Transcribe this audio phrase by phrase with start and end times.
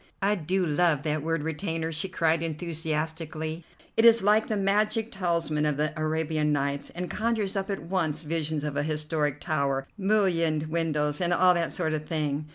[0.23, 3.63] "I do love that word 'retainer,'" she cried enthusiastically.
[3.95, 8.23] "It is like the magic talisman of the 'Arabian Nights,' and conjures up at once
[8.23, 12.47] visions of a historic tower, mullioned windows, and all that sort of thing.